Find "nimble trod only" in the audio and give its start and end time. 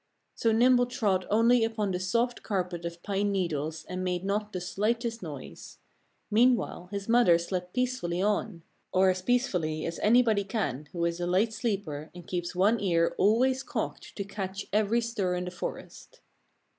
0.51-1.63